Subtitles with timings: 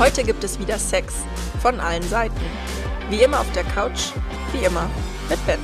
[0.00, 1.14] Heute gibt es wieder Sex
[1.60, 2.40] von allen Seiten.
[3.10, 4.12] Wie immer auf der Couch,
[4.52, 4.88] wie immer
[5.28, 5.60] mit Ben.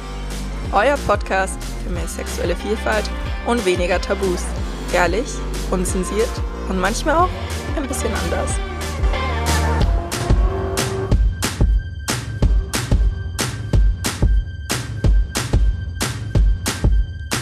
[0.72, 3.08] Euer Podcast für mehr sexuelle Vielfalt
[3.46, 4.44] und weniger Tabus.
[4.92, 5.26] Ehrlich,
[5.70, 6.28] unzensiert
[6.68, 7.28] und manchmal auch
[7.76, 8.50] ein bisschen anders.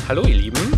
[0.06, 0.72] Hallo ihr Lieben,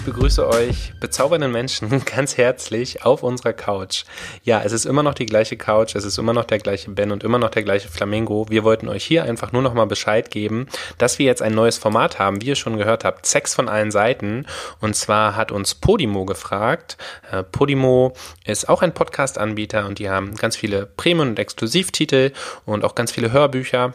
[0.00, 4.04] ich begrüße euch bezaubernden Menschen ganz herzlich auf unserer Couch.
[4.44, 7.10] Ja, es ist immer noch die gleiche Couch, es ist immer noch der gleiche Ben
[7.10, 8.46] und immer noch der gleiche Flamingo.
[8.48, 11.76] Wir wollten euch hier einfach nur noch mal Bescheid geben, dass wir jetzt ein neues
[11.76, 14.46] Format haben, wie ihr schon gehört habt, Sex von allen Seiten.
[14.80, 16.96] Und zwar hat uns Podimo gefragt.
[17.30, 18.14] Äh, Podimo
[18.46, 22.32] ist auch ein Podcast-Anbieter und die haben ganz viele Premium- und Exklusivtitel
[22.64, 23.92] und auch ganz viele Hörbücher.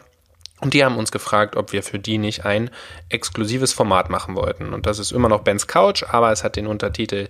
[0.62, 2.70] Und die haben uns gefragt, ob wir für die nicht ein
[3.09, 4.73] exklusives Format machen wollten.
[4.73, 7.28] Und das ist immer noch Bens Couch, aber es hat den Untertitel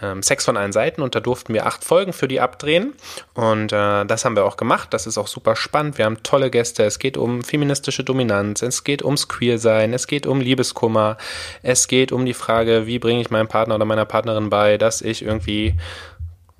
[0.00, 2.94] ähm, Sex von allen Seiten und da durften wir acht Folgen für die abdrehen.
[3.34, 4.94] Und äh, das haben wir auch gemacht.
[4.94, 5.98] Das ist auch super spannend.
[5.98, 6.84] Wir haben tolle Gäste.
[6.84, 11.16] Es geht um feministische Dominanz, es geht ums Queersein, es geht um Liebeskummer,
[11.62, 15.02] es geht um die Frage, wie bringe ich meinem Partner oder meiner Partnerin bei, dass
[15.02, 15.74] ich irgendwie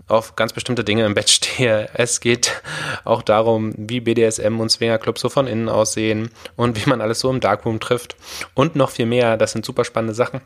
[0.08, 1.88] auf ganz bestimmte Dinge im Bett stehe.
[1.94, 2.62] Es geht
[3.04, 7.30] auch darum, wie BDSM und Swingerclubs so von innen aussehen und wie man alles so
[7.30, 8.16] im Darkroom trifft
[8.54, 9.36] und noch viel mehr.
[9.36, 10.40] Das sind super spannende Sachen,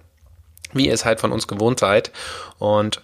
[0.73, 2.13] wie ihr es halt von uns gewohnt seid.
[2.59, 3.03] Und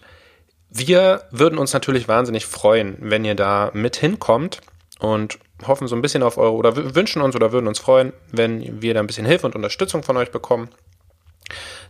[0.71, 4.61] wir würden uns natürlich wahnsinnig freuen, wenn ihr da mit hinkommt
[4.99, 8.83] und hoffen so ein bisschen auf eure oder wünschen uns oder würden uns freuen, wenn
[8.83, 10.69] wir da ein bisschen Hilfe und Unterstützung von euch bekommen.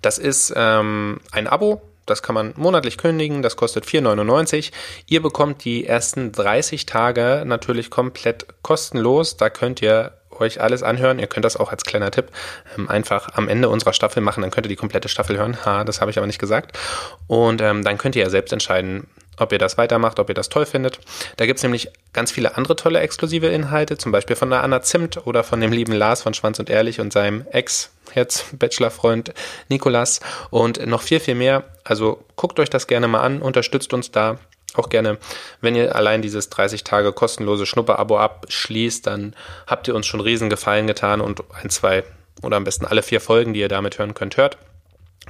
[0.02, 4.72] Das ist ähm, ein Abo, das kann man monatlich kündigen, das kostet 4,99.
[5.06, 9.36] Ihr bekommt die ersten 30 Tage natürlich komplett kostenlos.
[9.36, 11.18] Da könnt ihr euch alles anhören.
[11.18, 12.30] Ihr könnt das auch als kleiner Tipp
[12.76, 14.42] ähm, einfach am Ende unserer Staffel machen.
[14.42, 15.64] Dann könnt ihr die komplette Staffel hören.
[15.64, 16.78] Ha, das habe ich aber nicht gesagt.
[17.26, 19.06] Und ähm, dann könnt ihr ja selbst entscheiden,
[19.40, 20.98] ob ihr das weitermacht, ob ihr das toll findet.
[21.36, 25.26] Da gibt's nämlich ganz viele andere tolle exklusive Inhalte, zum Beispiel von der Anna Zimt
[25.26, 29.32] oder von dem lieben Lars von Schwanz und Ehrlich und seinem Ex, jetzt Bachelorfreund
[29.68, 31.64] Nikolas und noch viel, viel mehr.
[31.84, 34.38] Also guckt euch das gerne mal an, unterstützt uns da.
[34.74, 35.18] Auch gerne,
[35.60, 39.34] wenn ihr allein dieses 30 Tage kostenlose Schnupper-Abo abschließt, dann
[39.66, 42.04] habt ihr uns schon riesen Gefallen getan und ein, zwei
[42.42, 44.58] oder am besten alle vier Folgen, die ihr damit hören könnt, hört.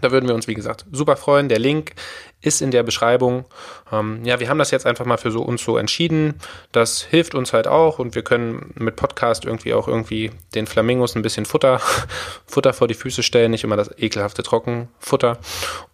[0.00, 1.48] Da würden wir uns, wie gesagt, super freuen.
[1.48, 1.92] Der Link
[2.40, 3.44] ist in der Beschreibung.
[3.92, 6.34] Ähm, ja, wir haben das jetzt einfach mal für so uns so entschieden.
[6.72, 11.16] Das hilft uns halt auch und wir können mit Podcast irgendwie auch irgendwie den Flamingos
[11.16, 11.80] ein bisschen Futter,
[12.46, 15.38] Futter vor die Füße stellen, nicht immer das ekelhafte Trockenfutter.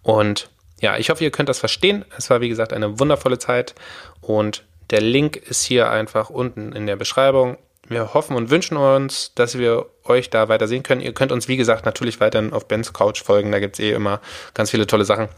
[0.02, 0.50] Und
[0.80, 2.04] ja, ich hoffe, ihr könnt das verstehen.
[2.16, 3.74] Es war, wie gesagt, eine wundervolle Zeit
[4.20, 7.56] und der Link ist hier einfach unten in der Beschreibung
[7.88, 11.00] wir hoffen und wünschen uns, dass wir euch da weiter sehen können.
[11.00, 13.52] Ihr könnt uns, wie gesagt, natürlich weiterhin auf Bens Couch folgen.
[13.52, 14.20] Da gibt's eh immer
[14.54, 15.28] ganz viele tolle Sachen.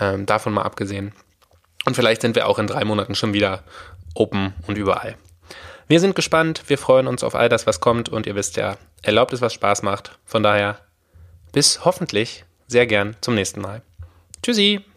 [0.00, 1.12] Ähm, davon mal abgesehen.
[1.84, 3.62] Und vielleicht sind wir auch in drei Monaten schon wieder
[4.14, 5.16] open und überall.
[5.88, 6.64] Wir sind gespannt.
[6.66, 8.08] Wir freuen uns auf all das, was kommt.
[8.08, 10.18] Und ihr wisst ja, erlaubt es, was Spaß macht.
[10.24, 10.80] Von daher
[11.52, 13.82] bis hoffentlich sehr gern zum nächsten Mal.
[14.42, 14.87] Tschüssi!